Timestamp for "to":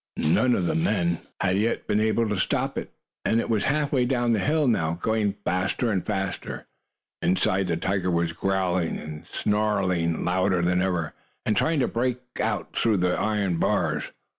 2.29-2.39, 11.81-11.87